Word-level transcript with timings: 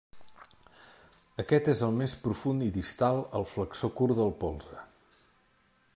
Aquest 1.43 1.69
és 1.73 1.83
el 1.89 1.93
més 1.99 2.15
profund 2.23 2.67
i 2.69 2.71
distal 2.79 3.21
al 3.41 3.47
flexor 3.53 3.95
curt 4.01 4.19
del 4.23 4.37
polze. 4.45 4.83